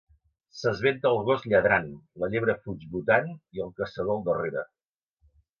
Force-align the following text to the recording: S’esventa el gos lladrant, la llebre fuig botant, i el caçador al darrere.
S’esventa 0.59 1.09
el 1.17 1.19
gos 1.27 1.43
lladrant, 1.51 1.85
la 2.23 2.31
llebre 2.33 2.57
fuig 2.63 2.89
botant, 2.97 3.31
i 3.59 3.65
el 3.67 3.73
caçador 3.83 4.19
al 4.19 4.29
darrere. 4.31 4.69